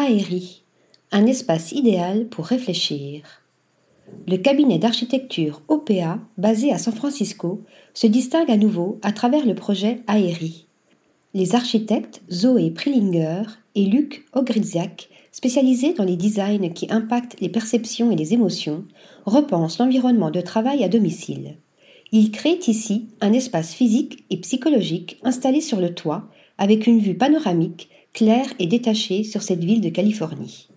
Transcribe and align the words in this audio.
Aéri, 0.00 0.62
un 1.10 1.26
espace 1.26 1.72
idéal 1.72 2.28
pour 2.28 2.46
réfléchir. 2.46 3.42
Le 4.28 4.36
cabinet 4.36 4.78
d'architecture 4.78 5.60
OPA, 5.66 6.20
basé 6.36 6.72
à 6.72 6.78
San 6.78 6.94
Francisco, 6.94 7.64
se 7.94 8.06
distingue 8.06 8.52
à 8.52 8.56
nouveau 8.56 9.00
à 9.02 9.10
travers 9.10 9.44
le 9.44 9.56
projet 9.56 10.02
Aéri. 10.06 10.68
Les 11.34 11.56
architectes 11.56 12.22
Zoé 12.30 12.70
Prillinger 12.70 13.42
et 13.74 13.86
Luc 13.86 14.24
Ogriziak, 14.34 15.08
spécialisés 15.32 15.94
dans 15.94 16.04
les 16.04 16.16
designs 16.16 16.72
qui 16.72 16.86
impactent 16.90 17.40
les 17.40 17.48
perceptions 17.48 18.12
et 18.12 18.16
les 18.16 18.34
émotions, 18.34 18.84
repensent 19.26 19.80
l'environnement 19.80 20.30
de 20.30 20.40
travail 20.40 20.84
à 20.84 20.88
domicile. 20.88 21.56
Ils 22.12 22.30
créent 22.30 22.60
ici 22.68 23.08
un 23.20 23.32
espace 23.32 23.74
physique 23.74 24.24
et 24.30 24.36
psychologique 24.36 25.18
installé 25.24 25.60
sur 25.60 25.80
le 25.80 25.92
toit, 25.92 26.28
avec 26.58 26.86
une 26.86 26.98
vue 26.98 27.16
panoramique, 27.16 27.88
claire 28.12 28.52
et 28.58 28.66
détachée 28.66 29.24
sur 29.24 29.42
cette 29.42 29.64
ville 29.64 29.80
de 29.80 29.88
Californie. 29.88 30.68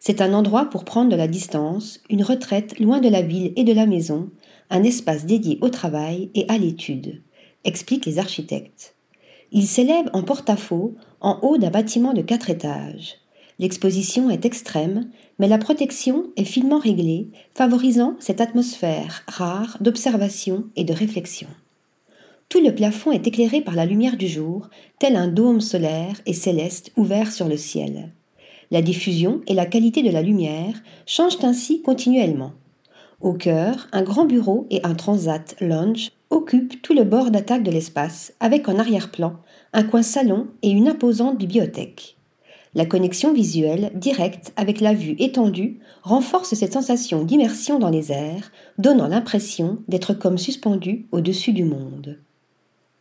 C'est 0.00 0.20
un 0.20 0.32
endroit 0.32 0.64
pour 0.64 0.84
prendre 0.84 1.10
de 1.10 1.16
la 1.16 1.28
distance, 1.28 2.00
une 2.10 2.24
retraite 2.24 2.78
loin 2.80 3.00
de 3.00 3.08
la 3.08 3.22
ville 3.22 3.52
et 3.56 3.64
de 3.64 3.72
la 3.72 3.86
maison, 3.86 4.30
un 4.70 4.82
espace 4.82 5.26
dédié 5.26 5.58
au 5.60 5.68
travail 5.68 6.30
et 6.34 6.44
à 6.48 6.58
l'étude, 6.58 7.22
expliquent 7.64 8.06
les 8.06 8.18
architectes. 8.18 8.96
Il 9.52 9.66
s'élève 9.66 10.08
en 10.12 10.22
porte-à-faux, 10.22 10.96
en 11.20 11.38
haut 11.42 11.58
d'un 11.58 11.70
bâtiment 11.70 12.14
de 12.14 12.22
quatre 12.22 12.50
étages. 12.50 13.16
L'exposition 13.58 14.30
est 14.30 14.44
extrême, 14.44 15.10
mais 15.38 15.46
la 15.46 15.58
protection 15.58 16.26
est 16.36 16.44
finement 16.44 16.78
réglée, 16.78 17.28
favorisant 17.54 18.16
cette 18.18 18.40
atmosphère 18.40 19.22
rare 19.28 19.76
d'observation 19.80 20.64
et 20.74 20.84
de 20.84 20.92
réflexion. 20.92 21.48
Tout 22.52 22.62
le 22.62 22.74
plafond 22.74 23.12
est 23.12 23.26
éclairé 23.26 23.62
par 23.62 23.76
la 23.76 23.86
lumière 23.86 24.18
du 24.18 24.28
jour, 24.28 24.68
tel 24.98 25.16
un 25.16 25.26
dôme 25.26 25.62
solaire 25.62 26.20
et 26.26 26.34
céleste 26.34 26.92
ouvert 26.98 27.32
sur 27.32 27.48
le 27.48 27.56
ciel. 27.56 28.12
La 28.70 28.82
diffusion 28.82 29.40
et 29.46 29.54
la 29.54 29.64
qualité 29.64 30.02
de 30.02 30.10
la 30.10 30.20
lumière 30.20 30.74
changent 31.06 31.42
ainsi 31.44 31.80
continuellement. 31.80 32.52
Au 33.22 33.32
cœur, 33.32 33.88
un 33.92 34.02
grand 34.02 34.26
bureau 34.26 34.66
et 34.68 34.82
un 34.84 34.94
transat 34.94 35.56
lounge 35.62 36.10
occupent 36.28 36.82
tout 36.82 36.92
le 36.92 37.04
bord 37.04 37.30
d'attaque 37.30 37.62
de 37.62 37.70
l'espace, 37.70 38.34
avec 38.38 38.68
en 38.68 38.78
arrière-plan 38.78 39.38
un 39.72 39.82
coin 39.82 40.02
salon 40.02 40.48
et 40.60 40.68
une 40.68 40.88
imposante 40.88 41.38
bibliothèque. 41.38 42.18
La 42.74 42.84
connexion 42.84 43.32
visuelle 43.32 43.92
directe 43.94 44.52
avec 44.56 44.82
la 44.82 44.92
vue 44.92 45.16
étendue 45.18 45.78
renforce 46.02 46.52
cette 46.52 46.74
sensation 46.74 47.24
d'immersion 47.24 47.78
dans 47.78 47.88
les 47.88 48.12
airs, 48.12 48.52
donnant 48.76 49.08
l'impression 49.08 49.78
d'être 49.88 50.12
comme 50.12 50.36
suspendu 50.36 51.06
au-dessus 51.12 51.54
du 51.54 51.64
monde. 51.64 52.18